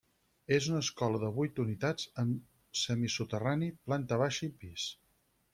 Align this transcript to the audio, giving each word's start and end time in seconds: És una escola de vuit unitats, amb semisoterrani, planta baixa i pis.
És 0.55 0.69
una 0.71 0.79
escola 0.85 1.19
de 1.23 1.29
vuit 1.35 1.61
unitats, 1.65 2.09
amb 2.25 2.73
semisoterrani, 2.85 3.71
planta 3.91 4.23
baixa 4.27 4.47
i 4.53 4.55
pis. 4.65 4.89